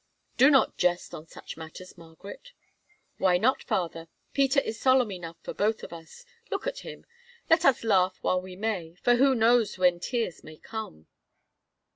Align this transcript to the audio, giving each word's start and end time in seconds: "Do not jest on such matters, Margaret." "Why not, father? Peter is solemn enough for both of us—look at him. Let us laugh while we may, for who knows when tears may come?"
"Do 0.35 0.49
not 0.49 0.79
jest 0.79 1.13
on 1.13 1.27
such 1.27 1.57
matters, 1.57 1.95
Margaret." 1.95 2.53
"Why 3.19 3.37
not, 3.37 3.61
father? 3.61 4.07
Peter 4.33 4.59
is 4.59 4.79
solemn 4.79 5.11
enough 5.11 5.37
for 5.43 5.53
both 5.53 5.83
of 5.83 5.93
us—look 5.93 6.65
at 6.65 6.79
him. 6.79 7.05
Let 7.51 7.65
us 7.65 7.83
laugh 7.83 8.17
while 8.23 8.41
we 8.41 8.55
may, 8.55 8.95
for 8.95 9.17
who 9.17 9.35
knows 9.35 9.77
when 9.77 9.99
tears 9.99 10.43
may 10.43 10.57
come?" 10.57 11.05